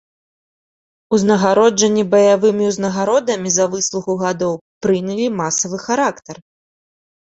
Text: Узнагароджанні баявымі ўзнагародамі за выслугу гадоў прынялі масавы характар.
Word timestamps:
Узнагароджанні 1.17 2.07
баявымі 2.15 2.63
ўзнагародамі 2.71 3.49
за 3.61 3.71
выслугу 3.77 4.11
гадоў 4.25 4.53
прынялі 4.85 5.33
масавы 5.41 5.77
характар. 5.89 6.47